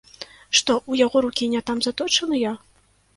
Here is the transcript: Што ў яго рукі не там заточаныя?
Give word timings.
Што 0.59 0.73
ў 0.91 0.93
яго 1.05 1.21
рукі 1.25 1.49
не 1.51 1.61
там 1.67 1.77
заточаныя? 1.89 2.55